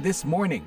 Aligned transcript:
This 0.00 0.24
Morning. 0.24 0.64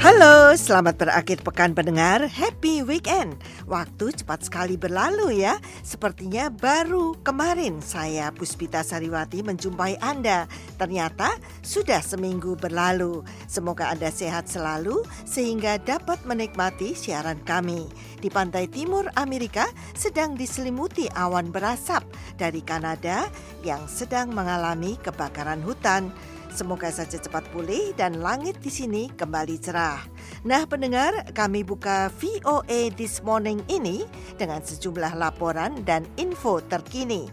Halo, 0.00 0.56
selamat 0.56 0.96
berakhir 0.96 1.44
pekan 1.44 1.76
pendengar. 1.76 2.24
Happy 2.24 2.80
weekend. 2.80 3.36
Waktu 3.68 4.16
cepat 4.16 4.48
sekali 4.48 4.80
berlalu 4.80 5.44
ya. 5.44 5.60
Sepertinya 5.84 6.48
baru 6.48 7.20
kemarin 7.20 7.84
saya 7.84 8.32
Puspita 8.32 8.80
Sariwati 8.80 9.44
menjumpai 9.44 10.00
Anda. 10.00 10.48
Ternyata 10.80 11.36
sudah 11.60 12.00
seminggu 12.00 12.56
berlalu. 12.56 13.28
Semoga 13.44 13.92
Anda 13.92 14.08
sehat 14.08 14.48
selalu 14.48 15.04
sehingga 15.28 15.76
dapat 15.76 16.24
menikmati 16.24 16.96
siaran 16.96 17.44
kami. 17.44 17.84
Di 18.24 18.32
pantai 18.32 18.72
timur 18.72 19.04
Amerika 19.20 19.68
sedang 19.92 20.32
diselimuti 20.32 21.12
awan 21.12 21.52
berasap 21.52 22.08
dari 22.40 22.64
Kanada 22.64 23.28
yang 23.60 23.84
sedang 23.84 24.32
mengalami 24.32 24.96
kebakaran 25.04 25.60
hutan. 25.60 26.08
Semoga 26.50 26.90
saja 26.90 27.14
cepat 27.14 27.46
pulih 27.54 27.94
dan 27.94 28.18
langit 28.18 28.58
di 28.58 28.68
sini 28.74 29.06
kembali 29.14 29.56
cerah. 29.62 30.02
Nah 30.42 30.66
pendengar, 30.66 31.30
kami 31.30 31.62
buka 31.62 32.10
VOA 32.18 32.90
This 32.98 33.22
Morning 33.22 33.62
ini 33.70 34.02
dengan 34.34 34.58
sejumlah 34.58 35.14
laporan 35.14 35.78
dan 35.86 36.02
info 36.18 36.58
terkini. 36.66 37.30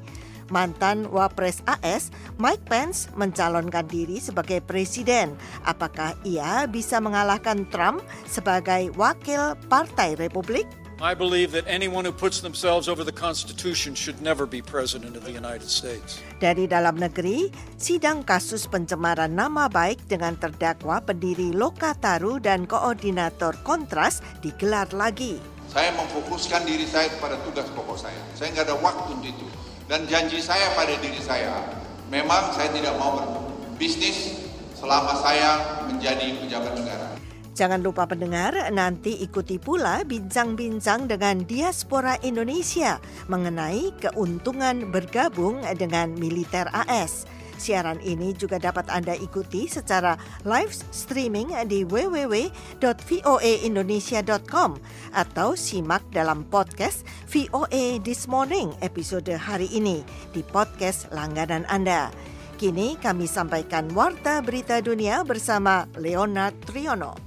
Mantan 0.47 1.11
Wapres 1.11 1.59
AS 1.67 2.07
Mike 2.39 2.63
Pence 2.71 3.11
mencalonkan 3.19 3.83
diri 3.89 4.21
sebagai 4.21 4.63
presiden. 4.63 5.35
Apakah 5.67 6.15
ia 6.23 6.63
bisa 6.69 7.03
mengalahkan 7.03 7.67
Trump 7.67 7.99
sebagai 8.29 8.95
wakil 8.95 9.59
Partai 9.67 10.15
Republik? 10.15 10.86
I 10.97 11.13
believe 11.13 11.53
that 11.53 11.69
anyone 11.69 12.09
who 12.09 12.11
puts 12.11 12.41
themselves 12.41 12.89
over 12.89 13.05
the 13.05 13.13
Constitution 13.13 13.93
should 13.93 14.17
never 14.17 14.49
be 14.49 14.65
President 14.65 15.13
of 15.13 15.21
the 15.21 15.29
United 15.29 15.69
States. 15.69 16.17
Dari 16.41 16.65
dalam 16.65 16.97
negeri, 16.97 17.53
sidang 17.77 18.25
kasus 18.25 18.65
pencemaran 18.65 19.29
nama 19.29 19.69
baik 19.69 20.09
dengan 20.09 20.33
terdakwa 20.41 20.97
pendiri 21.05 21.53
Lokataru 21.53 22.41
dan 22.41 22.65
koordinator 22.65 23.53
Kontras 23.61 24.25
digelar 24.41 24.89
lagi. 24.89 25.37
Saya 25.69 25.93
memfokuskan 25.93 26.65
diri 26.65 26.89
saya 26.89 27.13
kepada 27.13 27.37
tugas 27.45 27.69
pokok 27.77 28.01
saya. 28.01 28.17
Saya 28.33 28.57
nggak 28.57 28.65
ada 28.65 28.77
waktu 28.81 29.21
untuk 29.21 29.29
itu. 29.29 29.47
Dan 29.85 30.09
janji 30.09 30.41
saya 30.41 30.73
pada 30.73 30.97
diri 30.97 31.21
saya, 31.21 31.61
memang 32.09 32.57
saya 32.57 32.73
tidak 32.73 32.97
mau 32.97 33.21
berbisnis 33.21 34.49
selama 34.73 35.13
saya 35.21 35.85
menjadi 35.93 36.41
pejabat 36.41 36.73
negara. 36.73 37.16
Jangan 37.57 37.81
lupa 37.81 38.05
pendengar, 38.05 38.53
nanti 38.69 39.17
ikuti 39.17 39.57
pula 39.57 40.05
bincang-bincang 40.05 41.09
dengan 41.09 41.41
diaspora 41.41 42.21
Indonesia 42.21 43.01
mengenai 43.25 43.97
keuntungan 43.97 44.93
bergabung 44.93 45.65
dengan 45.73 46.13
militer 46.13 46.69
AS. 46.69 47.25
Siaran 47.57 47.97
ini 48.05 48.37
juga 48.37 48.61
dapat 48.61 48.85
Anda 48.93 49.17
ikuti 49.17 49.65
secara 49.65 50.21
live 50.45 50.69
streaming 50.93 51.49
di 51.65 51.81
www.voaindonesia.com 51.81 54.69
atau 55.17 55.57
simak 55.57 56.05
dalam 56.13 56.45
podcast 56.45 57.01
VOA 57.25 57.97
This 58.05 58.29
Morning 58.29 58.69
episode 58.85 59.33
hari 59.33 59.65
ini 59.73 60.05
di 60.29 60.45
podcast 60.45 61.09
langganan 61.09 61.65
Anda. 61.73 62.13
Kini 62.61 63.01
kami 63.01 63.25
sampaikan 63.25 63.89
warta 63.97 64.45
berita 64.45 64.77
dunia 64.77 65.25
bersama 65.25 65.89
Leonard 65.97 66.53
Triono. 66.61 67.26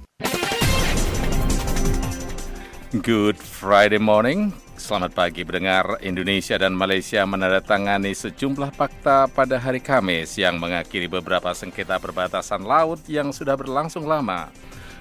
Good 2.91 3.39
Friday 3.39 4.03
morning. 4.03 4.51
Selamat 4.75 5.15
pagi 5.15 5.47
pendengar 5.47 5.95
Indonesia 6.03 6.59
dan 6.59 6.75
Malaysia 6.75 7.23
menandatangani 7.23 8.11
sejumlah 8.11 8.75
fakta 8.75 9.31
pada 9.31 9.55
hari 9.55 9.79
Kamis 9.79 10.35
yang 10.35 10.59
mengakhiri 10.59 11.07
beberapa 11.07 11.55
sengketa 11.55 12.03
perbatasan 12.03 12.67
laut 12.67 12.99
yang 13.07 13.31
sudah 13.31 13.55
berlangsung 13.55 14.03
lama 14.03 14.51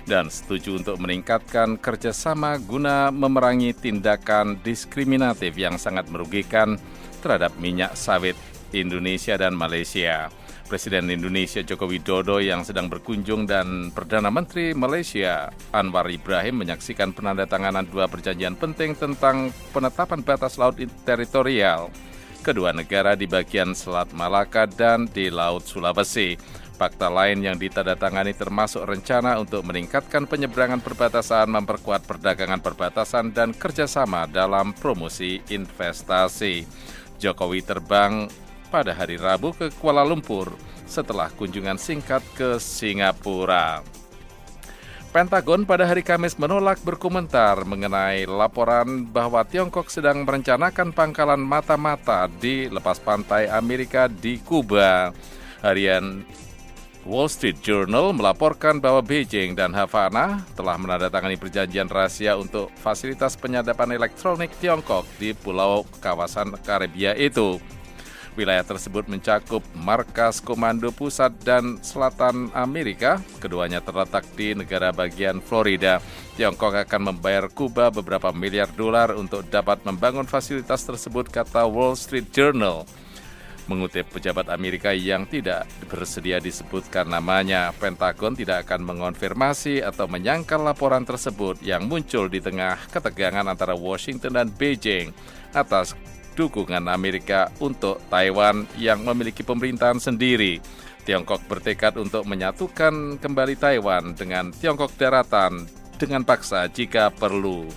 dan 0.07 0.31
setuju 0.31 0.79
untuk 0.79 1.03
meningkatkan 1.03 1.75
kerjasama 1.83 2.63
guna 2.63 3.11
memerangi 3.11 3.75
tindakan 3.75 4.63
diskriminatif 4.63 5.59
yang 5.59 5.75
sangat 5.75 6.07
merugikan 6.15 6.79
terhadap 7.27 7.51
minyak 7.59 7.99
sawit 7.99 8.39
Indonesia 8.71 9.35
dan 9.35 9.59
Malaysia. 9.59 10.31
Presiden 10.71 11.11
Indonesia 11.11 11.67
Joko 11.67 11.91
Widodo 11.91 12.39
yang 12.39 12.63
sedang 12.63 12.87
berkunjung 12.87 13.43
dan 13.43 13.91
Perdana 13.91 14.31
Menteri 14.31 14.71
Malaysia 14.71 15.51
Anwar 15.75 16.07
Ibrahim 16.07 16.63
menyaksikan 16.63 17.11
penandatanganan 17.11 17.91
dua 17.91 18.07
perjanjian 18.07 18.55
penting 18.55 18.95
tentang 18.95 19.51
penetapan 19.75 20.23
batas 20.23 20.55
laut 20.63 20.79
teritorial 21.03 21.91
kedua 22.47 22.71
negara 22.71 23.19
di 23.19 23.27
bagian 23.27 23.75
Selat 23.75 24.15
Malaka 24.15 24.71
dan 24.71 25.11
di 25.11 25.27
Laut 25.27 25.67
Sulawesi. 25.67 26.39
Fakta 26.81 27.13
lain 27.13 27.45
yang 27.45 27.61
ditandatangani 27.61 28.33
termasuk 28.33 28.87
rencana 28.89 29.37
untuk 29.37 29.67
meningkatkan 29.69 30.25
penyeberangan 30.25 30.81
perbatasan, 30.81 31.51
memperkuat 31.53 32.09
perdagangan 32.09 32.63
perbatasan, 32.65 33.37
dan 33.37 33.53
kerjasama 33.53 34.25
dalam 34.25 34.73
promosi 34.73 35.45
investasi. 35.53 36.65
Jokowi 37.21 37.61
terbang 37.61 38.33
pada 38.71 38.95
hari 38.95 39.19
Rabu 39.19 39.51
ke 39.51 39.69
Kuala 39.83 40.07
Lumpur 40.07 40.55
setelah 40.87 41.27
kunjungan 41.35 41.77
singkat 41.77 42.23
ke 42.39 42.57
Singapura. 42.63 43.83
Pentagon 45.11 45.67
pada 45.67 45.91
hari 45.91 46.07
Kamis 46.07 46.39
menolak 46.39 46.79
berkomentar 46.87 47.67
mengenai 47.67 48.31
laporan 48.31 49.11
bahwa 49.11 49.43
Tiongkok 49.43 49.91
sedang 49.91 50.23
merencanakan 50.23 50.95
pangkalan 50.95 51.43
mata-mata 51.43 52.31
di 52.31 52.71
lepas 52.71 53.03
pantai 53.03 53.51
Amerika 53.51 54.07
di 54.07 54.39
Kuba. 54.39 55.11
Harian 55.67 56.23
Wall 57.03 57.27
Street 57.27 57.59
Journal 57.59 58.15
melaporkan 58.15 58.79
bahwa 58.79 59.03
Beijing 59.03 59.59
dan 59.59 59.75
Havana 59.75 60.47
telah 60.55 60.79
menandatangani 60.79 61.41
perjanjian 61.41 61.91
rahasia 61.91 62.39
untuk 62.39 62.71
fasilitas 62.79 63.35
penyadapan 63.35 63.99
elektronik 63.99 64.55
Tiongkok 64.63 65.09
di 65.19 65.35
pulau 65.35 65.83
kawasan 65.99 66.55
Karibia 66.63 67.19
itu. 67.19 67.59
Wilayah 68.39 68.63
tersebut 68.63 69.11
mencakup 69.11 69.59
markas 69.75 70.39
Komando 70.39 70.95
Pusat 70.95 71.33
dan 71.43 71.65
Selatan 71.83 72.55
Amerika. 72.55 73.19
Keduanya 73.43 73.83
terletak 73.83 74.23
di 74.39 74.55
negara 74.55 74.95
bagian 74.95 75.43
Florida. 75.43 75.99
Tiongkok 76.39 76.79
akan 76.79 77.11
membayar 77.11 77.51
Kuba 77.51 77.91
beberapa 77.91 78.31
miliar 78.31 78.71
dolar 78.71 79.19
untuk 79.19 79.43
dapat 79.51 79.83
membangun 79.83 80.31
fasilitas 80.31 80.87
tersebut, 80.87 81.27
kata 81.27 81.67
Wall 81.67 81.99
Street 81.99 82.31
Journal. 82.31 82.87
Mengutip 83.67 84.11
pejabat 84.11 84.51
Amerika 84.51 84.91
yang 84.91 85.31
tidak 85.31 85.67
bersedia 85.87 86.43
disebutkan 86.43 87.07
namanya, 87.07 87.71
Pentagon 87.79 88.35
tidak 88.35 88.67
akan 88.67 88.83
mengonfirmasi 88.83 89.79
atau 89.83 90.11
menyangkal 90.11 90.59
laporan 90.59 91.07
tersebut 91.07 91.59
yang 91.63 91.87
muncul 91.87 92.27
di 92.27 92.43
tengah 92.43 92.79
ketegangan 92.91 93.47
antara 93.47 93.79
Washington 93.79 94.39
dan 94.39 94.49
Beijing 94.51 95.15
atas 95.55 95.95
dukungan 96.41 96.89
Amerika 96.89 97.53
untuk 97.61 98.01
Taiwan 98.09 98.65
yang 98.81 99.05
memiliki 99.05 99.45
pemerintahan 99.45 100.01
sendiri. 100.01 100.57
Tiongkok 101.05 101.45
bertekad 101.45 102.01
untuk 102.01 102.25
menyatukan 102.25 103.21
kembali 103.21 103.61
Taiwan 103.61 104.17
dengan 104.17 104.49
Tiongkok 104.49 104.97
daratan 104.97 105.69
dengan 106.01 106.25
paksa 106.25 106.65
jika 106.73 107.13
perlu. 107.13 107.69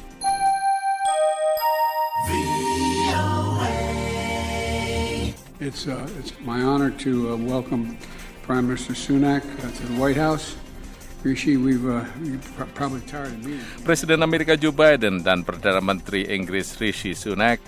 It's, 5.60 5.88
uh, 5.88 5.96
it's 6.20 6.36
my 6.44 6.60
honor 6.64 6.92
to 7.04 7.32
uh, 7.32 7.40
welcome 7.40 7.96
Prime 8.44 8.68
Minister 8.68 8.96
Sunak 8.96 9.44
uh, 9.64 9.72
to 9.72 9.82
the 9.92 9.96
White 10.00 10.20
House. 10.20 10.56
Rishi, 11.24 11.56
we've, 11.56 11.88
uh. 11.88 12.04
Presiden 13.88 14.28
Amerika 14.28 14.60
Joe 14.60 14.76
Biden 14.76 15.24
dan 15.24 15.48
Perdana 15.48 15.80
Menteri 15.80 16.28
Inggris 16.28 16.76
Rishi 16.84 17.16
Sunak 17.16 17.64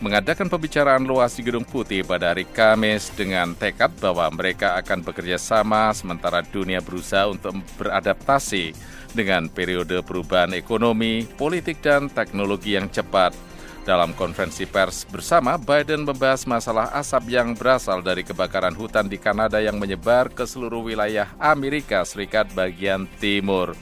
mengadakan 0.00 0.52
pembicaraan 0.52 1.04
luas 1.08 1.36
di 1.36 1.42
Gedung 1.46 1.64
Putih 1.64 2.04
pada 2.04 2.32
hari 2.32 2.44
Kamis 2.44 3.08
dengan 3.16 3.56
tekad 3.56 3.94
bahwa 3.96 4.28
mereka 4.28 4.76
akan 4.76 5.00
bekerja 5.00 5.40
sama 5.40 5.92
sementara 5.96 6.44
dunia 6.44 6.84
berusaha 6.84 7.24
untuk 7.28 7.56
beradaptasi 7.80 8.76
dengan 9.16 9.48
periode 9.48 10.04
perubahan 10.04 10.52
ekonomi, 10.52 11.24
politik, 11.24 11.80
dan 11.80 12.12
teknologi 12.12 12.76
yang 12.76 12.92
cepat. 12.92 13.32
Dalam 13.86 14.18
konferensi 14.18 14.66
pers 14.66 15.06
bersama, 15.06 15.54
Biden 15.54 16.02
membahas 16.02 16.42
masalah 16.42 16.90
asap 16.90 17.38
yang 17.38 17.54
berasal 17.54 18.02
dari 18.02 18.26
kebakaran 18.26 18.74
hutan 18.74 19.06
di 19.06 19.14
Kanada 19.14 19.62
yang 19.62 19.78
menyebar 19.78 20.26
ke 20.26 20.42
seluruh 20.42 20.82
wilayah 20.82 21.30
Amerika 21.38 22.02
Serikat 22.02 22.50
bagian 22.50 23.06
timur. 23.22 23.78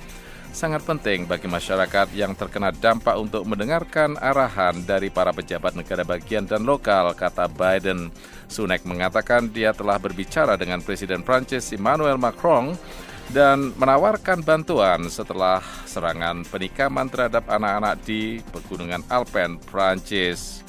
Sangat 0.54 0.86
penting 0.86 1.26
bagi 1.26 1.50
masyarakat 1.50 2.14
yang 2.14 2.30
terkena 2.38 2.70
dampak 2.70 3.18
untuk 3.18 3.42
mendengarkan 3.42 4.14
arahan 4.22 4.86
dari 4.86 5.10
para 5.10 5.34
pejabat 5.34 5.74
negara 5.74 6.06
bagian 6.06 6.46
dan 6.46 6.62
lokal, 6.62 7.10
kata 7.10 7.50
Biden. 7.50 8.14
Sunak 8.46 8.86
mengatakan 8.86 9.50
dia 9.50 9.74
telah 9.74 9.98
berbicara 9.98 10.54
dengan 10.54 10.78
Presiden 10.78 11.26
Prancis 11.26 11.74
Emmanuel 11.74 12.22
Macron 12.22 12.78
dan 13.34 13.74
menawarkan 13.74 14.46
bantuan 14.46 15.10
setelah 15.10 15.58
serangan 15.90 16.46
penikaman 16.46 17.10
terhadap 17.10 17.50
anak-anak 17.50 17.98
di 18.06 18.38
Pegunungan 18.54 19.02
Alpen, 19.10 19.58
Prancis. 19.58 20.63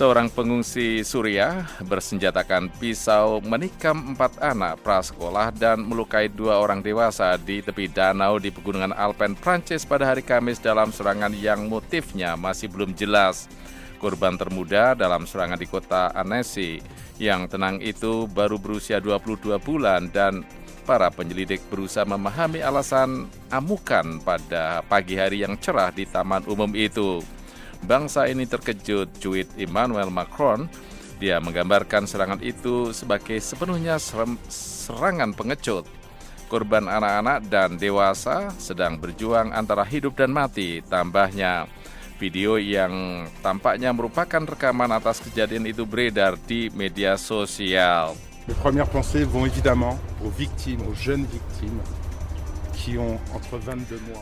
Seorang 0.00 0.32
pengungsi 0.32 1.04
Suriah 1.04 1.68
bersenjatakan 1.84 2.72
pisau 2.80 3.44
menikam 3.44 4.16
empat 4.16 4.40
anak 4.40 4.80
prasekolah 4.80 5.52
dan 5.52 5.84
melukai 5.84 6.32
dua 6.32 6.56
orang 6.56 6.80
dewasa 6.80 7.36
di 7.36 7.60
tepi 7.60 7.84
danau 7.84 8.40
di 8.40 8.48
pegunungan 8.48 8.96
Alpen, 8.96 9.36
Prancis 9.36 9.84
pada 9.84 10.08
hari 10.08 10.24
Kamis 10.24 10.56
dalam 10.56 10.88
serangan 10.88 11.36
yang 11.36 11.68
motifnya 11.68 12.32
masih 12.32 12.72
belum 12.72 12.96
jelas. 12.96 13.44
Korban 14.00 14.40
termuda 14.40 14.96
dalam 14.96 15.28
serangan 15.28 15.60
di 15.60 15.68
kota 15.68 16.08
Annecy 16.16 16.80
yang 17.20 17.44
tenang 17.44 17.76
itu 17.84 18.24
baru 18.24 18.56
berusia 18.56 19.04
22 19.04 19.60
bulan 19.60 20.08
dan 20.08 20.48
para 20.88 21.12
penyelidik 21.12 21.60
berusaha 21.68 22.08
memahami 22.08 22.64
alasan 22.64 23.28
amukan 23.52 24.16
pada 24.24 24.80
pagi 24.80 25.20
hari 25.20 25.44
yang 25.44 25.60
cerah 25.60 25.92
di 25.92 26.08
taman 26.08 26.40
umum 26.48 26.72
itu. 26.72 27.20
Bangsa 27.84 28.28
ini 28.28 28.44
terkejut, 28.44 29.08
cuit 29.18 29.48
Emmanuel 29.56 30.12
Macron. 30.12 30.68
Dia 31.20 31.36
menggambarkan 31.36 32.08
serangan 32.08 32.40
itu 32.40 32.96
sebagai 32.96 33.36
sepenuhnya 33.40 34.00
serangan 34.00 35.36
pengecut. 35.36 35.84
Korban 36.48 36.88
anak-anak 36.90 37.46
dan 37.46 37.78
dewasa 37.78 38.50
sedang 38.58 38.98
berjuang 38.98 39.54
antara 39.54 39.86
hidup 39.86 40.16
dan 40.16 40.32
mati, 40.32 40.82
tambahnya. 40.82 41.68
Video 42.20 42.60
yang 42.60 43.24
tampaknya 43.40 43.96
merupakan 43.96 44.44
rekaman 44.44 44.92
atas 44.92 45.24
kejadian 45.24 45.64
itu 45.64 45.88
beredar 45.88 46.36
di 46.36 46.68
media 46.76 47.16
sosial. 47.16 48.12
Les 48.48 48.56
premières 48.60 48.90
pensées 48.90 49.24
vont 49.24 49.46
évidemment 49.46 49.96
aux 50.24 50.32
victimes, 50.34 50.82
aux 50.88 50.96
jeunes 50.96 51.24
victimes, 51.30 51.80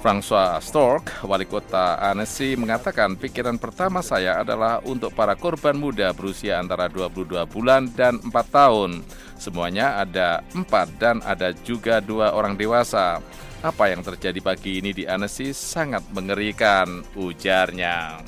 François 0.03 0.59
Stork, 0.59 1.23
wali 1.23 1.47
kota 1.47 1.95
Annecy, 2.03 2.59
mengatakan 2.59 3.15
pikiran 3.15 3.55
pertama 3.55 4.03
saya 4.03 4.43
adalah 4.43 4.83
untuk 4.83 5.15
para 5.15 5.39
korban 5.39 5.79
muda 5.79 6.11
berusia 6.11 6.59
antara 6.59 6.91
22 6.91 7.47
bulan 7.47 7.87
dan 7.95 8.19
4 8.19 8.35
tahun. 8.51 9.07
Semuanya 9.39 10.03
ada 10.03 10.43
4 10.59 10.67
dan 10.99 11.23
ada 11.23 11.55
juga 11.63 12.03
dua 12.03 12.35
orang 12.35 12.59
dewasa. 12.59 13.23
Apa 13.63 13.95
yang 13.95 14.03
terjadi 14.03 14.43
pagi 14.43 14.83
ini 14.83 14.91
di 14.91 15.07
Annecy 15.07 15.55
sangat 15.55 16.03
mengerikan, 16.11 17.07
ujarnya. 17.15 18.23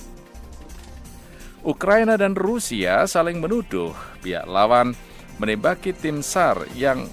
Ukraina 1.67 2.15
dan 2.15 2.39
Rusia 2.39 3.05
saling 3.05 3.43
menuduh 3.43 3.93
pihak 4.23 4.47
lawan 4.47 4.97
menembaki 5.37 5.93
tim 5.93 6.25
SAR 6.25 6.71
yang 6.73 7.05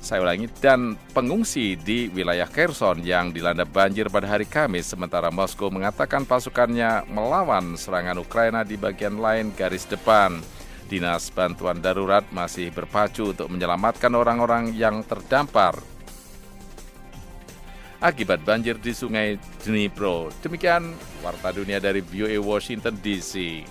saya 0.00 0.24
ulangi, 0.24 0.48
dan 0.64 0.96
pengungsi 1.12 1.76
di 1.76 2.08
wilayah 2.10 2.48
Kherson 2.48 3.04
yang 3.04 3.36
dilanda 3.36 3.68
banjir 3.68 4.08
pada 4.08 4.26
hari 4.26 4.48
Kamis, 4.48 4.88
sementara 4.88 5.28
Moskow 5.28 5.68
mengatakan 5.68 6.24
pasukannya 6.24 7.04
melawan 7.12 7.76
serangan 7.76 8.16
Ukraina 8.16 8.64
di 8.64 8.80
bagian 8.80 9.20
lain 9.20 9.52
garis 9.52 9.84
depan. 9.84 10.40
Dinas 10.90 11.30
Bantuan 11.30 11.78
Darurat 11.78 12.26
masih 12.34 12.74
berpacu 12.74 13.30
untuk 13.30 13.46
menyelamatkan 13.46 14.10
orang-orang 14.10 14.74
yang 14.74 15.06
terdampar 15.06 15.78
akibat 18.00 18.42
banjir 18.42 18.80
di 18.80 18.90
sungai 18.96 19.36
Dnipro. 19.62 20.32
Demikian 20.40 20.96
Warta 21.20 21.52
Dunia 21.52 21.78
dari 21.78 22.00
VOA 22.00 22.40
Washington 22.40 22.96
DC. 22.98 23.62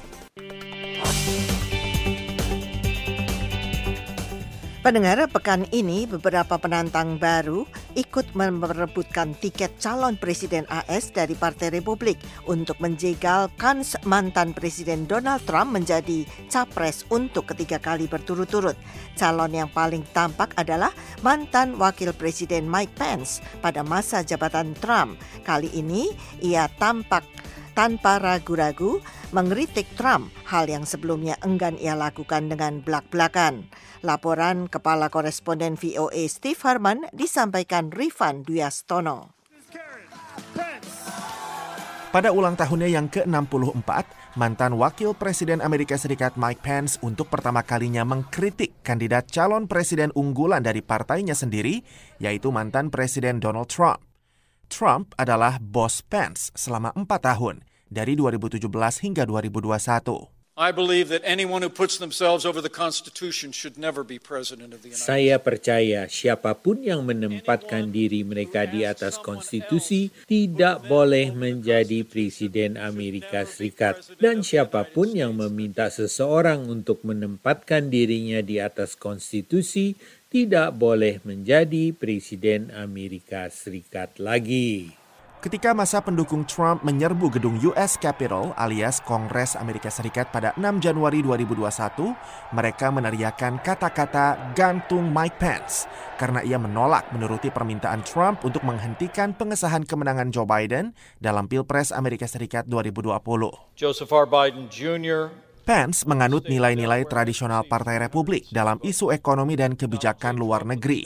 Pendengar 4.89 5.21
pekan 5.29 5.69
ini 5.69 6.09
beberapa 6.09 6.57
penantang 6.57 7.21
baru 7.21 7.61
ikut 7.93 8.33
merebutkan 8.33 9.37
tiket 9.37 9.77
calon 9.77 10.17
presiden 10.17 10.65
AS 10.65 11.13
dari 11.13 11.37
Partai 11.37 11.77
Republik 11.77 12.17
untuk 12.49 12.73
menjegal 12.81 13.53
kans 13.53 13.93
mantan 14.09 14.49
Presiden 14.49 15.05
Donald 15.05 15.45
Trump 15.45 15.77
menjadi 15.77 16.25
capres 16.49 17.05
untuk 17.13 17.53
ketiga 17.53 17.77
kali 17.77 18.09
berturut-turut. 18.09 18.73
Calon 19.13 19.53
yang 19.53 19.69
paling 19.69 20.01
tampak 20.09 20.57
adalah 20.57 20.89
mantan 21.21 21.77
Wakil 21.77 22.09
Presiden 22.17 22.65
Mike 22.65 22.97
Pence 22.97 23.45
pada 23.61 23.85
masa 23.85 24.25
jabatan 24.25 24.73
Trump. 24.81 25.21
Kali 25.45 25.69
ini 25.69 26.09
ia 26.41 26.65
tampak 26.81 27.21
tanpa 27.79 28.19
ragu-ragu 28.19 28.99
mengeritik 29.31 29.87
Trump, 29.95 30.27
hal 30.43 30.67
yang 30.67 30.83
sebelumnya 30.83 31.39
enggan 31.39 31.79
ia 31.79 31.95
lakukan 31.95 32.51
dengan 32.51 32.83
belak-belakan. 32.83 33.71
Laporan 34.03 34.67
Kepala 34.67 35.07
Koresponden 35.07 35.79
VOA 35.79 36.27
Steve 36.27 36.59
Herman 36.59 37.07
disampaikan 37.15 37.87
Rifan 37.87 38.43
Duyastono. 38.43 39.31
Pada 42.11 42.35
ulang 42.35 42.59
tahunnya 42.59 42.91
yang 42.91 43.07
ke-64, 43.07 43.87
mantan 44.35 44.75
Wakil 44.75 45.15
Presiden 45.15 45.63
Amerika 45.63 45.95
Serikat 45.95 46.35
Mike 46.35 46.59
Pence 46.59 46.99
untuk 46.99 47.31
pertama 47.31 47.63
kalinya 47.63 48.03
mengkritik 48.03 48.83
kandidat 48.83 49.31
calon 49.31 49.71
presiden 49.71 50.11
unggulan 50.19 50.67
dari 50.67 50.83
partainya 50.83 51.37
sendiri, 51.37 51.79
yaitu 52.19 52.51
mantan 52.51 52.91
Presiden 52.91 53.39
Donald 53.39 53.71
Trump. 53.71 54.03
Trump 54.67 55.15
adalah 55.15 55.57
bos 55.63 56.05
Pence 56.05 56.53
selama 56.53 56.93
empat 56.93 57.25
tahun, 57.25 57.68
dari 57.89 58.13
2017 58.15 58.69
hingga 59.03 59.25
2021. 59.25 60.39
I 60.59 60.75
believe 60.75 61.07
that 61.07 61.23
anyone 61.23 61.63
who 61.63 61.71
puts 61.71 61.95
themselves 61.95 62.43
over 62.43 62.59
the 62.59 62.67
Constitution 62.67 63.55
should 63.55 63.79
never 63.79 64.03
be 64.03 64.19
president 64.19 64.75
of 64.75 64.83
the 64.83 64.91
United 64.91 64.99
States. 64.99 65.07
Saya 65.07 65.39
percaya 65.39 66.03
siapa 66.11 66.51
pun 66.51 66.83
yang 66.83 67.07
menempatkan 67.07 67.95
diri 67.95 68.27
mereka 68.27 68.67
di 68.67 68.83
atas 68.83 69.15
konstitusi 69.23 70.11
tidak 70.27 70.83
boleh 70.83 71.31
menjadi 71.31 72.03
presiden 72.03 72.75
Amerika 72.75 73.47
Serikat 73.47 74.03
dan 74.19 74.43
siapa 74.43 74.83
pun 74.83 75.15
yang 75.15 75.31
meminta 75.31 75.87
seseorang 75.87 76.67
untuk 76.67 77.07
menempatkan 77.07 77.87
dirinya 77.87 78.43
di 78.43 78.59
atas 78.59 78.99
konstitusi 78.99 79.95
tidak 80.27 80.75
boleh 80.75 81.23
menjadi 81.23 81.95
presiden 81.95 82.67
Amerika 82.75 83.47
Serikat 83.47 84.19
lagi. 84.19 84.98
Ketika 85.39 85.71
masa 85.71 86.03
pendukung 86.03 86.43
Trump 86.43 86.83
menyerbu 86.83 87.31
gedung 87.31 87.55
US 87.71 87.95
Capitol 87.95 88.51
alias 88.59 88.99
Kongres 88.99 89.55
Amerika 89.55 89.87
Serikat 89.87 90.27
pada 90.35 90.51
6 90.59 90.83
Januari 90.83 91.23
2021, 91.23 92.11
mereka 92.51 92.91
meneriakan 92.91 93.63
kata-kata 93.63 94.51
gantung 94.51 95.07
Mike 95.07 95.39
Pence 95.39 95.87
karena 96.19 96.43
ia 96.43 96.59
menolak 96.59 97.07
menuruti 97.15 97.47
permintaan 97.47 98.03
Trump 98.03 98.43
untuk 98.43 98.67
menghentikan 98.67 99.31
pengesahan 99.31 99.87
kemenangan 99.87 100.27
Joe 100.27 100.43
Biden 100.43 100.91
dalam 101.23 101.47
Pilpres 101.47 101.95
Amerika 101.95 102.27
Serikat 102.27 102.67
2020. 102.67 103.79
Joseph 103.79 104.11
R. 104.11 104.27
Biden 104.27 104.67
Jr. 104.67 105.31
Pence 105.69 106.01
menganut 106.09 106.49
nilai-nilai 106.49 107.05
tradisional 107.05 107.61
Partai 107.61 108.01
Republik 108.01 108.49
dalam 108.49 108.81
isu 108.81 109.13
ekonomi 109.13 109.53
dan 109.53 109.77
kebijakan 109.77 110.33
luar 110.33 110.65
negeri. 110.65 111.05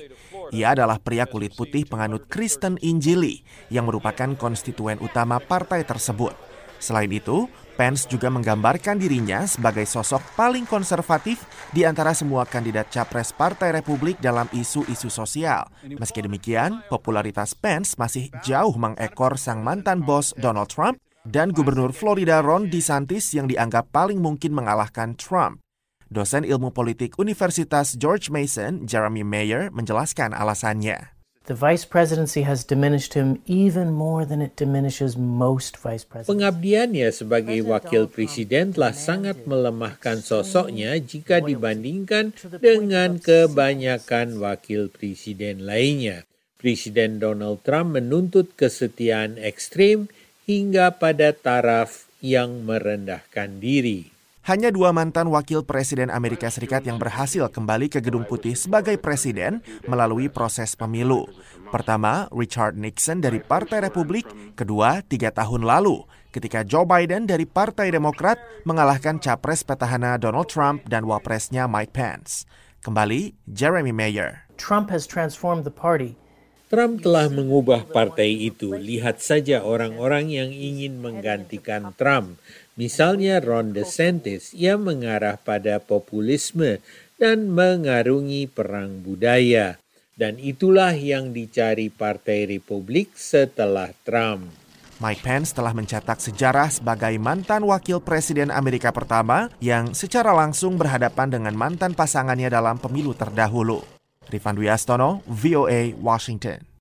Ia 0.55 0.72
adalah 0.72 1.03
pria 1.03 1.27
kulit 1.27 1.51
putih 1.51 1.84
penganut 1.84 2.32
Kristen 2.32 2.79
Injili 2.79 3.43
yang 3.67 3.91
merupakan 3.91 4.32
konstituen 4.39 5.03
utama 5.03 5.43
partai 5.43 5.84
tersebut. 5.84 6.32
Selain 6.79 7.12
itu, 7.12 7.51
Pence 7.75 8.08
juga 8.08 8.32
menggambarkan 8.32 9.03
dirinya 9.03 9.43
sebagai 9.43 9.84
sosok 9.84 10.24
paling 10.39 10.63
konservatif 10.63 11.43
di 11.75 11.84
antara 11.84 12.15
semua 12.15 12.48
kandidat 12.48 12.88
capres 12.88 13.36
Partai 13.36 13.75
Republik 13.75 14.24
dalam 14.24 14.48
isu-isu 14.55 15.12
sosial. 15.12 15.67
Meski 15.84 16.24
demikian, 16.24 16.88
popularitas 16.88 17.51
Pence 17.51 18.00
masih 18.00 18.32
jauh 18.48 18.72
mengekor 18.79 19.36
sang 19.36 19.60
mantan 19.60 20.08
bos 20.08 20.32
Donald 20.39 20.72
Trump 20.72 21.02
dan 21.24 21.56
Gubernur 21.56 21.96
Florida 21.96 22.44
Ron 22.44 22.68
DeSantis 22.68 23.32
yang 23.32 23.48
dianggap 23.48 23.89
paling 23.96 24.20
mungkin 24.20 24.51
mengalahkan 24.51 25.15
Trump. 25.15 25.63
Dosen 26.12 26.46
ilmu 26.46 26.70
politik 26.70 27.18
Universitas 27.18 27.98
George 27.98 28.30
Mason, 28.30 28.86
Jeremy 28.86 29.25
Mayer, 29.25 29.74
menjelaskan 29.74 30.36
alasannya. 30.36 31.15
The 31.44 31.60
vice 31.60 31.84
presidency 31.84 32.48
has 32.48 32.63
diminished 32.63 33.20
him 33.20 33.44
even 33.44 33.92
more 33.92 34.24
than 34.24 34.39
it 34.39 34.56
diminishes 34.56 35.20
most 35.20 35.75
vice 35.75 36.08
presidents. 36.08 36.32
Pengabdiannya 36.32 37.12
sebagai 37.12 37.60
wakil 37.68 38.08
presiden 38.08 38.72
telah 38.72 38.96
sangat 38.96 39.44
melemahkan 39.44 40.24
sosoknya 40.24 40.96
jika 41.03 41.44
dibandingkan 41.44 42.32
dengan 42.63 43.20
kebanyakan 43.20 44.39
wakil 44.39 44.88
presiden 44.88 45.68
lainnya. 45.68 46.24
Presiden 46.56 47.20
Donald 47.20 47.60
Trump 47.68 48.00
menuntut 48.00 48.56
kesetiaan 48.56 49.36
ekstrim 49.36 50.08
hingga 50.43 50.95
pada 51.00 51.31
taraf 51.31 52.07
yang 52.23 52.63
merendahkan 52.63 53.59
diri. 53.59 54.13
Hanya 54.43 54.75
dua 54.75 54.91
mantan 54.91 55.31
wakil 55.31 55.63
presiden 55.63 56.12
Amerika 56.12 56.51
Serikat 56.51 56.83
yang 56.83 57.00
berhasil 57.00 57.47
kembali 57.47 57.88
ke 57.88 58.03
Gedung 58.03 58.27
Putih 58.27 58.59
sebagai 58.59 59.00
presiden 59.00 59.63
melalui 59.88 60.27
proses 60.27 60.75
pemilu. 60.75 61.31
Pertama, 61.71 62.27
Richard 62.27 62.75
Nixon 62.75 63.23
dari 63.23 63.39
Partai 63.39 63.79
Republik, 63.88 64.27
kedua, 64.59 65.00
tiga 65.07 65.31
tahun 65.31 65.63
lalu, 65.63 66.03
ketika 66.35 66.67
Joe 66.67 66.83
Biden 66.83 67.23
dari 67.23 67.47
Partai 67.47 67.88
Demokrat 67.95 68.35
mengalahkan 68.67 69.15
capres 69.15 69.63
petahana 69.63 70.19
Donald 70.19 70.51
Trump 70.51 70.83
dan 70.91 71.07
wapresnya 71.07 71.63
Mike 71.63 71.95
Pence. 71.95 72.43
Kembali, 72.83 73.31
Jeremy 73.47 73.95
Mayer. 73.95 74.43
Trump 74.59 74.91
has 74.91 75.07
transformed 75.07 75.63
the 75.63 75.71
party 75.71 76.19
Trump 76.74 77.06
telah 77.06 77.30
mengubah 77.30 77.86
partai 77.86 78.50
itu. 78.50 78.74
Lihat 78.74 79.22
saja 79.22 79.62
orang-orang 79.62 80.34
yang 80.34 80.50
ingin 80.50 80.98
menggantikan 80.98 81.94
Trump. 81.94 82.42
Misalnya 82.74 83.38
Ron 83.38 83.77
DeSantis, 83.77 84.58
ia 84.58 84.74
mengarah 84.74 85.38
pada 85.38 85.77
populisme 85.77 86.82
dan 87.22 87.53
mengarungi 87.53 88.50
perang 88.50 89.06
budaya. 89.06 89.77
Dan 90.18 90.42
itulah 90.42 90.98
yang 90.98 91.30
dicari 91.30 91.94
Partai 91.94 92.50
Republik 92.50 93.13
setelah 93.13 93.94
Trump. 94.01 94.50
Mike 94.98 95.22
Pence 95.22 95.53
telah 95.53 95.77
mencetak 95.77 96.18
sejarah 96.18 96.74
sebagai 96.74 97.13
mantan 97.22 97.70
wakil 97.70 98.01
presiden 98.01 98.50
Amerika 98.50 98.89
pertama 98.89 99.53
yang 99.62 99.94
secara 99.94 100.34
langsung 100.34 100.82
berhadapan 100.82 101.38
dengan 101.38 101.53
mantan 101.53 101.94
pasangannya 101.94 102.50
dalam 102.50 102.82
pemilu 102.82 103.13
terdahulu. 103.13 104.02
Rifan 104.30 104.56
Dwi 104.56 104.70
Astono, 104.72 105.25
VOA, 105.27 105.96
Washington. 105.98 106.74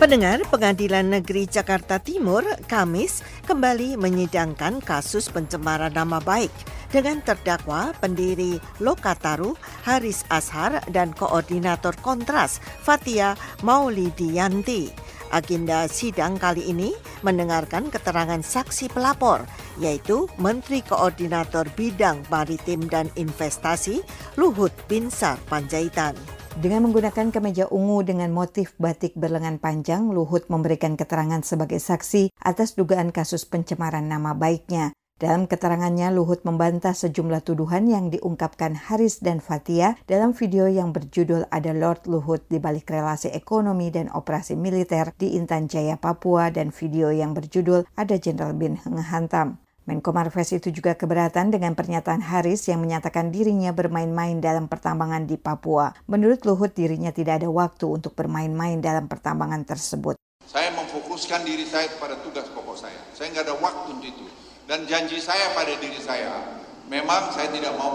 Pendengar 0.00 0.40
Pengadilan 0.48 1.12
Negeri 1.12 1.44
Jakarta 1.44 2.00
Timur, 2.00 2.40
Kamis, 2.64 3.20
kembali 3.44 4.00
menyidangkan 4.00 4.80
kasus 4.80 5.28
pencemaran 5.28 5.92
nama 5.92 6.16
baik 6.24 6.48
dengan 6.88 7.20
terdakwa 7.20 7.92
pendiri 8.00 8.56
Lokataru, 8.80 9.52
Haris 9.84 10.24
Ashar, 10.32 10.80
dan 10.88 11.12
koordinator 11.12 11.92
kontras 12.00 12.64
Fatia 12.80 13.36
Maulidianti. 13.60 14.88
Agenda 15.30 15.86
sidang 15.86 16.36
kali 16.36 16.66
ini 16.66 16.90
mendengarkan 17.22 17.86
keterangan 17.86 18.42
saksi 18.42 18.90
pelapor, 18.90 19.46
yaitu 19.78 20.26
Menteri 20.42 20.82
Koordinator 20.82 21.70
Bidang 21.78 22.26
Maritim 22.26 22.90
dan 22.90 23.06
Investasi 23.14 24.02
Luhut 24.34 24.74
Binsar 24.90 25.38
Panjaitan. 25.46 26.18
Dengan 26.58 26.90
menggunakan 26.90 27.30
kemeja 27.30 27.70
ungu 27.70 28.02
dengan 28.02 28.34
motif 28.34 28.74
batik 28.74 29.14
berlengan 29.14 29.62
panjang, 29.62 30.10
Luhut 30.10 30.50
memberikan 30.50 30.98
keterangan 30.98 31.46
sebagai 31.46 31.78
saksi 31.78 32.34
atas 32.42 32.74
dugaan 32.74 33.14
kasus 33.14 33.46
pencemaran 33.46 34.10
nama 34.10 34.34
baiknya. 34.34 34.90
Dalam 35.20 35.44
keterangannya, 35.44 36.08
Luhut 36.16 36.48
membantah 36.48 36.96
sejumlah 36.96 37.44
tuduhan 37.44 37.84
yang 37.84 38.08
diungkapkan 38.08 38.72
Haris 38.72 39.20
dan 39.20 39.44
Fatia 39.44 40.00
dalam 40.08 40.32
video 40.32 40.64
yang 40.64 40.96
berjudul 40.96 41.44
Ada 41.52 41.76
Lord 41.76 42.08
Luhut 42.08 42.40
di 42.48 42.56
balik 42.56 42.88
relasi 42.88 43.28
ekonomi 43.28 43.92
dan 43.92 44.08
operasi 44.08 44.56
militer 44.56 45.12
di 45.20 45.36
Intan 45.36 45.68
Jaya, 45.68 46.00
Papua 46.00 46.48
dan 46.48 46.72
video 46.72 47.12
yang 47.12 47.36
berjudul 47.36 47.84
Ada 48.00 48.16
Jenderal 48.16 48.56
Bin 48.56 48.80
Hantam. 48.80 49.60
Menko 49.84 50.08
Marves 50.16 50.56
itu 50.56 50.72
juga 50.72 50.96
keberatan 50.96 51.52
dengan 51.52 51.76
pernyataan 51.76 52.24
Haris 52.24 52.72
yang 52.72 52.80
menyatakan 52.80 53.28
dirinya 53.28 53.76
bermain-main 53.76 54.40
dalam 54.40 54.72
pertambangan 54.72 55.28
di 55.28 55.36
Papua. 55.36 55.92
Menurut 56.08 56.48
Luhut, 56.48 56.72
dirinya 56.72 57.12
tidak 57.12 57.44
ada 57.44 57.52
waktu 57.52 57.84
untuk 57.84 58.16
bermain-main 58.16 58.80
dalam 58.80 59.04
pertambangan 59.04 59.68
tersebut. 59.68 60.16
Saya 60.48 60.72
memfokuskan 60.72 61.44
diri 61.44 61.68
saya 61.68 61.92
pada 62.00 62.16
tugas 62.24 62.48
pokok 62.56 62.88
saya. 62.88 62.96
Saya 63.12 63.36
nggak 63.36 63.44
ada 63.44 63.56
waktu 63.60 64.00
untuk 64.00 64.08
itu. 64.08 64.39
Dan 64.70 64.86
janji 64.86 65.18
saya 65.18 65.50
pada 65.50 65.74
diri 65.82 65.98
saya, 65.98 66.46
memang 66.86 67.34
saya 67.34 67.50
tidak 67.50 67.74
mau 67.74 67.90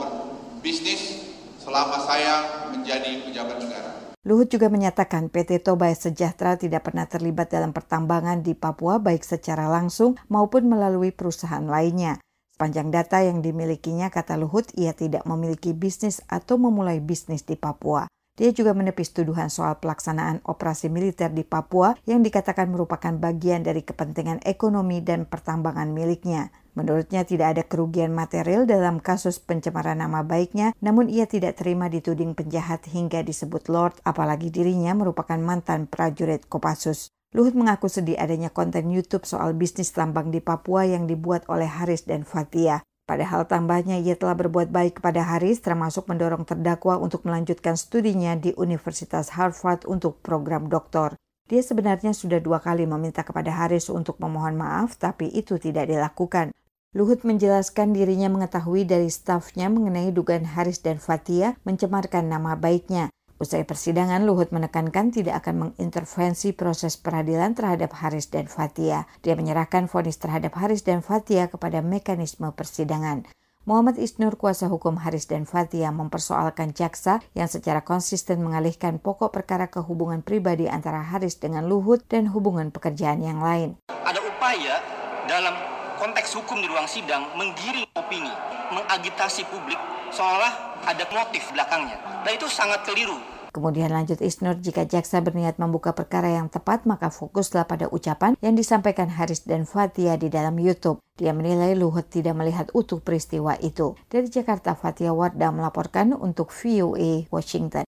berbisnis 0.59 1.23
selama 1.55 2.03
saya 2.03 2.67
menjadi 2.67 3.23
pejabat 3.23 3.63
negara. 3.63 3.91
Luhut 4.27 4.51
juga 4.51 4.67
menyatakan 4.67 5.31
PT 5.31 5.63
Toba 5.63 5.87
Sejahtera 5.95 6.59
tidak 6.59 6.91
pernah 6.91 7.07
terlibat 7.07 7.47
dalam 7.47 7.71
pertambangan 7.71 8.43
di 8.43 8.59
Papua 8.59 8.99
baik 8.99 9.23
secara 9.23 9.71
langsung 9.71 10.19
maupun 10.27 10.67
melalui 10.67 11.15
perusahaan 11.15 11.63
lainnya. 11.63 12.19
Sepanjang 12.59 12.91
data 12.91 13.23
yang 13.23 13.39
dimilikinya, 13.39 14.11
kata 14.11 14.35
Luhut, 14.35 14.67
ia 14.75 14.91
tidak 14.91 15.23
memiliki 15.23 15.71
bisnis 15.71 16.19
atau 16.27 16.59
memulai 16.59 16.99
bisnis 16.99 17.47
di 17.47 17.55
Papua. 17.55 18.03
Dia 18.35 18.51
juga 18.51 18.75
menepis 18.75 19.15
tuduhan 19.15 19.47
soal 19.47 19.79
pelaksanaan 19.79 20.43
operasi 20.43 20.91
militer 20.91 21.31
di 21.31 21.47
Papua 21.47 21.95
yang 22.03 22.19
dikatakan 22.19 22.67
merupakan 22.67 23.15
bagian 23.15 23.63
dari 23.63 23.79
kepentingan 23.79 24.43
ekonomi 24.43 24.99
dan 24.99 25.23
pertambangan 25.23 25.95
miliknya. 25.95 26.51
Menurutnya 26.75 27.23
tidak 27.23 27.55
ada 27.55 27.63
kerugian 27.63 28.11
material 28.11 28.67
dalam 28.67 28.99
kasus 28.99 29.39
pencemaran 29.39 30.03
nama 30.03 30.27
baiknya, 30.27 30.75
namun 30.83 31.07
ia 31.07 31.23
tidak 31.31 31.55
terima 31.55 31.87
dituding 31.87 32.35
penjahat 32.35 32.83
hingga 32.91 33.23
disebut 33.23 33.71
Lord, 33.71 34.03
apalagi 34.03 34.51
dirinya 34.51 34.91
merupakan 34.91 35.39
mantan 35.39 35.87
prajurit 35.87 36.43
Kopassus. 36.51 37.15
Luhut 37.31 37.55
mengaku 37.55 37.87
sedih 37.87 38.19
adanya 38.19 38.51
konten 38.51 38.91
YouTube 38.91 39.23
soal 39.23 39.55
bisnis 39.55 39.95
tambang 39.95 40.35
di 40.35 40.43
Papua 40.43 40.83
yang 40.83 41.07
dibuat 41.07 41.47
oleh 41.47 41.71
Haris 41.71 42.03
dan 42.03 42.27
Fatia. 42.27 42.83
Padahal 43.05 43.45
tambahnya 43.45 44.01
ia 44.01 44.17
telah 44.17 44.33
berbuat 44.33 44.73
baik 44.73 44.97
kepada 44.97 45.21
Haris 45.21 45.61
termasuk 45.61 46.09
mendorong 46.09 46.41
terdakwa 46.41 46.97
untuk 46.97 47.21
melanjutkan 47.21 47.77
studinya 47.77 48.33
di 48.33 48.49
Universitas 48.57 49.37
Harvard 49.37 49.85
untuk 49.85 50.25
program 50.25 50.65
doktor. 50.65 51.13
Dia 51.45 51.61
sebenarnya 51.61 52.17
sudah 52.17 52.41
dua 52.41 52.57
kali 52.57 52.89
meminta 52.89 53.21
kepada 53.21 53.53
Haris 53.53 53.93
untuk 53.93 54.17
memohon 54.17 54.57
maaf, 54.57 54.97
tapi 54.97 55.29
itu 55.29 55.61
tidak 55.61 55.85
dilakukan. 55.93 56.49
Luhut 56.97 57.21
menjelaskan 57.21 57.93
dirinya 57.93 58.33
mengetahui 58.33 58.89
dari 58.89 59.13
stafnya 59.13 59.69
mengenai 59.69 60.09
dugaan 60.09 60.49
Haris 60.49 60.81
dan 60.81 60.97
Fatia 60.97 61.61
mencemarkan 61.61 62.25
nama 62.25 62.57
baiknya. 62.57 63.13
Usai 63.45 63.61
persidangan, 63.61 64.25
Luhut 64.25 64.49
menekankan 64.49 65.13
tidak 65.13 65.45
akan 65.45 65.69
mengintervensi 65.69 66.57
proses 66.57 66.97
peradilan 66.97 67.53
terhadap 67.53 67.93
Haris 67.93 68.33
dan 68.33 68.49
Fatia. 68.49 69.05
Dia 69.21 69.37
menyerahkan 69.37 69.85
vonis 69.85 70.17
terhadap 70.17 70.57
Haris 70.57 70.81
dan 70.81 71.05
Fatia 71.05 71.45
kepada 71.45 71.85
mekanisme 71.85 72.49
persidangan. 72.49 73.29
Muhammad 73.69 74.01
Isnur, 74.01 74.33
kuasa 74.33 74.65
hukum 74.65 74.97
Haris 74.97 75.29
dan 75.29 75.45
Fatia, 75.45 75.93
mempersoalkan 75.93 76.73
jaksa 76.73 77.21
yang 77.37 77.45
secara 77.45 77.85
konsisten 77.85 78.41
mengalihkan 78.41 78.97
pokok 78.97 79.29
perkara 79.29 79.69
ke 79.69 79.77
hubungan 79.77 80.25
pribadi 80.25 80.65
antara 80.65 81.05
Haris 81.05 81.37
dengan 81.37 81.69
Luhut 81.69 82.01
dan 82.09 82.33
hubungan 82.33 82.73
pekerjaan 82.73 83.21
yang 83.21 83.45
lain. 83.45 83.77
Ada 83.93 84.25
upaya 84.25 84.81
dalam 85.29 85.53
konteks 86.01 86.33
hukum 86.33 86.65
di 86.65 86.65
ruang 86.65 86.89
sidang 86.89 87.29
menggiring 87.37 87.85
opini, 87.93 88.33
mengagitasi 88.73 89.45
publik 89.53 89.77
seolah 90.09 90.81
ada 90.81 91.05
motif 91.13 91.45
belakangnya. 91.53 92.01
Dan 92.25 92.41
itu 92.41 92.49
sangat 92.49 92.81
keliru. 92.89 93.34
Kemudian 93.55 93.87
lanjut 93.87 94.19
Isnur, 94.19 94.59
jika 94.59 94.83
jaksa 94.83 95.23
berniat 95.23 95.55
membuka 95.63 95.95
perkara 95.95 96.27
yang 96.27 96.51
tepat, 96.51 96.83
maka 96.83 97.07
fokuslah 97.07 97.63
pada 97.63 97.87
ucapan 97.87 98.35
yang 98.43 98.51
disampaikan 98.51 99.07
Haris 99.07 99.47
dan 99.47 99.63
Fatia 99.63 100.19
di 100.19 100.27
dalam 100.27 100.59
YouTube. 100.59 100.99
Dia 101.15 101.31
menilai 101.31 101.71
Luhut 101.79 102.03
tidak 102.11 102.35
melihat 102.35 102.67
utuh 102.75 102.99
peristiwa 102.99 103.55
itu. 103.63 103.95
Dari 104.11 104.27
Jakarta, 104.27 104.75
Fatia 104.75 105.15
Wardah 105.15 105.55
melaporkan 105.55 106.11
untuk 106.11 106.51
VOA 106.51 107.31
Washington. 107.31 107.87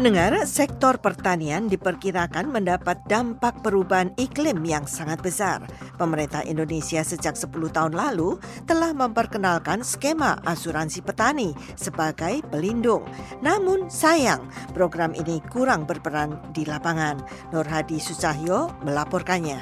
Pendengar, 0.00 0.32
sektor 0.48 0.96
pertanian 0.96 1.68
diperkirakan 1.68 2.48
mendapat 2.48 3.04
dampak 3.04 3.60
perubahan 3.60 4.08
iklim 4.16 4.64
yang 4.64 4.88
sangat 4.88 5.20
besar. 5.20 5.60
Pemerintah 6.00 6.40
Indonesia 6.40 7.04
sejak 7.04 7.36
10 7.36 7.52
tahun 7.68 7.92
lalu 7.92 8.40
telah 8.64 8.96
memperkenalkan 8.96 9.84
skema 9.84 10.40
asuransi 10.48 11.04
petani 11.04 11.52
sebagai 11.76 12.40
pelindung. 12.48 13.04
Namun 13.44 13.92
sayang, 13.92 14.40
program 14.72 15.12
ini 15.12 15.44
kurang 15.52 15.84
berperan 15.84 16.32
di 16.56 16.64
lapangan. 16.64 17.20
Nur 17.52 17.68
Hadi 17.68 18.00
Susahyo 18.00 18.72
melaporkannya. 18.80 19.60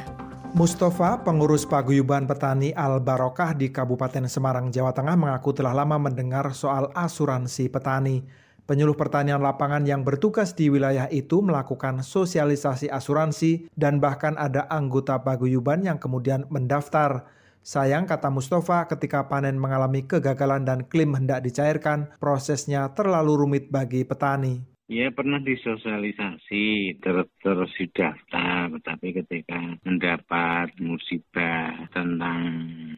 Mustafa, 0.54 1.18
pengurus 1.26 1.66
paguyuban 1.66 2.30
petani 2.30 2.70
Al 2.78 3.02
Barokah 3.02 3.58
di 3.58 3.74
Kabupaten 3.74 4.30
Semarang, 4.30 4.70
Jawa 4.70 4.94
Tengah 4.94 5.18
mengaku 5.18 5.50
telah 5.50 5.74
lama 5.74 5.98
mendengar 5.98 6.54
soal 6.54 6.94
asuransi 6.94 7.66
petani. 7.74 8.46
Penyuluh 8.68 9.00
pertanian 9.00 9.40
lapangan 9.40 9.80
yang 9.88 10.04
bertugas 10.04 10.52
di 10.52 10.68
wilayah 10.68 11.08
itu 11.08 11.40
melakukan 11.40 12.04
sosialisasi 12.04 12.92
asuransi 12.92 13.72
dan 13.72 13.96
bahkan 13.96 14.36
ada 14.36 14.68
anggota 14.68 15.16
paguyuban 15.24 15.88
yang 15.88 15.96
kemudian 15.96 16.44
mendaftar. 16.52 17.24
Sayang 17.64 18.04
kata 18.04 18.28
Mustafa 18.28 18.84
ketika 18.92 19.24
panen 19.24 19.56
mengalami 19.56 20.04
kegagalan 20.04 20.68
dan 20.68 20.84
klaim 20.84 21.16
hendak 21.16 21.48
dicairkan, 21.48 22.12
prosesnya 22.20 22.92
terlalu 22.92 23.40
rumit 23.40 23.72
bagi 23.72 24.04
petani. 24.04 24.60
Ya 24.88 25.08
pernah 25.16 25.40
disosialisasi 25.40 26.96
ter 27.00 27.16
terus 27.40 27.72
didaftar, 27.72 28.68
tapi 28.84 29.16
ketika 29.16 29.80
mendapat 29.80 30.76
musibah 30.76 31.88
tentang 31.92 32.40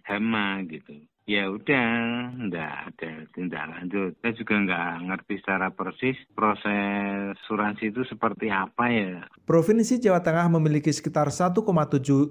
hama 0.02 0.66
gitu, 0.66 0.98
ya 1.28 1.46
udah 1.50 1.88
nggak 2.48 2.72
ada 2.90 3.10
tindak 3.34 3.64
lanjut. 3.70 4.12
Saya 4.20 4.32
juga 4.34 4.54
nggak 4.60 4.90
ngerti 5.06 5.34
secara 5.40 5.68
persis 5.70 6.16
proses 6.32 7.36
asuransi 7.44 7.90
itu 7.90 8.02
seperti 8.06 8.50
apa 8.50 8.84
ya. 8.90 9.26
Provinsi 9.44 9.98
Jawa 9.98 10.22
Tengah 10.22 10.46
memiliki 10.50 10.90
sekitar 10.90 11.28
1,7 11.30 11.60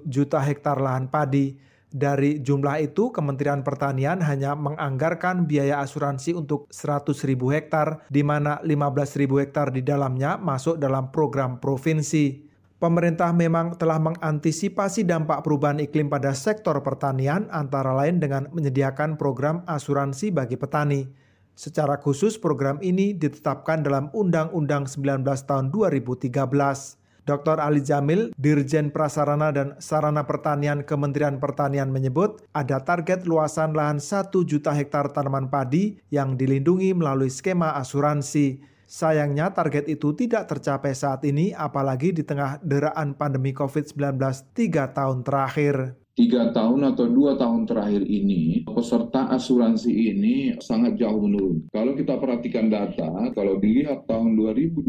juta 0.04 0.38
hektar 0.40 0.80
lahan 0.80 1.08
padi. 1.08 1.56
Dari 1.90 2.38
jumlah 2.38 2.78
itu, 2.86 3.10
Kementerian 3.10 3.66
Pertanian 3.66 4.22
hanya 4.22 4.54
menganggarkan 4.54 5.50
biaya 5.50 5.82
asuransi 5.82 6.38
untuk 6.38 6.70
100 6.70 7.26
ribu 7.26 7.50
hektar, 7.50 8.06
di 8.06 8.22
mana 8.22 8.62
15 8.62 9.18
ribu 9.18 9.42
hektar 9.42 9.74
di 9.74 9.82
dalamnya 9.82 10.38
masuk 10.38 10.78
dalam 10.78 11.10
program 11.10 11.58
provinsi 11.58 12.49
pemerintah 12.80 13.30
memang 13.30 13.76
telah 13.76 14.00
mengantisipasi 14.00 15.04
dampak 15.04 15.44
perubahan 15.44 15.78
iklim 15.78 16.08
pada 16.08 16.32
sektor 16.32 16.74
pertanian 16.80 17.46
antara 17.52 17.92
lain 17.92 18.18
dengan 18.18 18.48
menyediakan 18.50 19.20
program 19.20 19.62
asuransi 19.68 20.32
bagi 20.32 20.56
petani. 20.56 21.06
Secara 21.54 22.00
khusus 22.00 22.40
program 22.40 22.80
ini 22.80 23.12
ditetapkan 23.12 23.84
dalam 23.84 24.08
Undang-Undang 24.16 24.88
19 24.88 25.28
tahun 25.44 25.68
2013. 25.68 26.96
Dr. 27.28 27.60
Ali 27.60 27.84
Jamil, 27.84 28.32
Dirjen 28.40 28.88
Prasarana 28.88 29.52
dan 29.52 29.76
Sarana 29.76 30.24
Pertanian 30.24 30.80
Kementerian 30.80 31.36
Pertanian 31.36 31.92
menyebut 31.92 32.40
ada 32.56 32.80
target 32.80 33.28
luasan 33.28 33.76
lahan 33.76 34.00
1 34.00 34.32
juta 34.48 34.72
hektar 34.72 35.12
tanaman 35.12 35.52
padi 35.52 36.00
yang 36.08 36.40
dilindungi 36.40 36.96
melalui 36.96 37.28
skema 37.28 37.76
asuransi. 37.76 38.64
Sayangnya 38.90 39.54
target 39.54 39.86
itu 39.86 40.10
tidak 40.18 40.50
tercapai 40.50 40.98
saat 40.98 41.22
ini 41.22 41.54
apalagi 41.54 42.10
di 42.10 42.26
tengah 42.26 42.58
deraan 42.58 43.14
pandemi 43.14 43.54
COVID-19 43.54 44.18
tiga 44.50 44.90
tahun 44.90 45.22
terakhir 45.22 45.94
tiga 46.18 46.52
tahun 46.52 46.92
atau 46.92 47.08
dua 47.08 47.38
tahun 47.40 47.64
terakhir 47.64 48.04
ini, 48.04 48.66
peserta 48.68 49.32
asuransi 49.32 49.88
ini 49.88 50.52
sangat 50.60 51.00
jauh 51.00 51.16
menurun. 51.16 51.64
Kalau 51.72 51.96
kita 51.96 52.20
perhatikan 52.20 52.68
data, 52.68 53.32
kalau 53.32 53.56
dilihat 53.56 54.04
tahun 54.04 54.36
2020, 54.36 54.84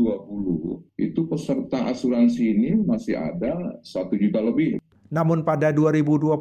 itu 1.00 1.22
peserta 1.32 1.88
asuransi 1.88 2.42
ini 2.52 2.72
masih 2.84 3.16
ada 3.16 3.80
satu 3.80 4.20
juta 4.20 4.44
lebih. 4.44 4.81
Namun 5.12 5.44
pada 5.44 5.76
2021 5.76 6.40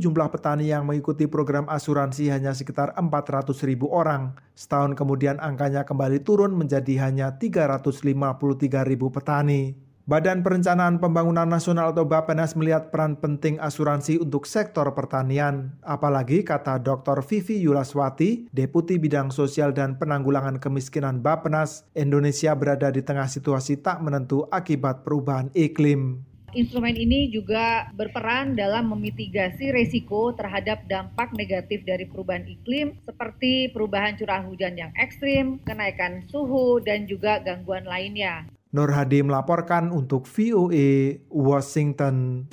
jumlah 0.00 0.32
petani 0.32 0.72
yang 0.72 0.88
mengikuti 0.88 1.28
program 1.28 1.68
asuransi 1.68 2.32
hanya 2.32 2.56
sekitar 2.56 2.96
400 2.96 3.52
ribu 3.68 3.92
orang. 3.92 4.32
Setahun 4.56 4.96
kemudian 4.96 5.36
angkanya 5.36 5.84
kembali 5.84 6.24
turun 6.24 6.56
menjadi 6.56 6.96
hanya 7.04 7.36
353 7.36 8.88
ribu 8.88 9.12
petani. 9.12 9.76
Badan 10.06 10.46
Perencanaan 10.46 11.02
Pembangunan 11.02 11.50
Nasional 11.50 11.90
atau 11.90 12.06
Bappenas 12.06 12.54
melihat 12.54 12.94
peran 12.94 13.18
penting 13.18 13.58
asuransi 13.58 14.22
untuk 14.22 14.46
sektor 14.46 14.86
pertanian. 14.94 15.74
Apalagi 15.82 16.46
kata 16.46 16.78
Dr. 16.78 17.26
Vivi 17.26 17.58
Yulaswati, 17.58 18.46
Deputi 18.54 19.02
Bidang 19.02 19.34
Sosial 19.34 19.74
dan 19.74 19.98
Penanggulangan 19.98 20.62
Kemiskinan 20.62 21.26
Bappenas, 21.26 21.84
Indonesia 21.92 22.54
berada 22.54 22.86
di 22.94 23.02
tengah 23.02 23.26
situasi 23.26 23.82
tak 23.82 23.98
menentu 23.98 24.46
akibat 24.48 25.02
perubahan 25.02 25.50
iklim. 25.58 26.22
Instrumen 26.56 26.96
ini 26.96 27.28
juga 27.28 27.92
berperan 27.92 28.56
dalam 28.56 28.88
memitigasi 28.88 29.76
resiko 29.76 30.32
terhadap 30.32 30.88
dampak 30.88 31.36
negatif 31.36 31.84
dari 31.84 32.08
perubahan 32.08 32.48
iklim 32.48 32.96
seperti 33.04 33.68
perubahan 33.76 34.16
curah 34.16 34.40
hujan 34.40 34.72
yang 34.72 34.88
ekstrim, 34.96 35.60
kenaikan 35.68 36.24
suhu, 36.32 36.80
dan 36.80 37.04
juga 37.04 37.44
gangguan 37.44 37.84
lainnya. 37.84 38.48
Nur 38.72 38.88
Hadi 38.88 39.20
melaporkan 39.20 39.92
untuk 39.92 40.24
VOA 40.24 41.20
Washington. 41.28 42.48